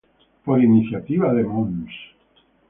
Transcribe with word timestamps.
Por 0.45 0.59
iniciativa 0.69 1.29
de 1.41 1.45
mons. 1.51 2.01